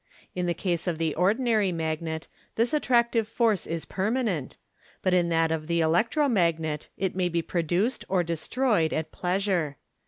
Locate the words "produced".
7.43-8.03